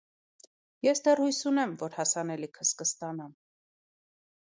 [0.87, 3.37] -Ես դեռ հույս ունեմ, որ հասանելիքս կստանամ: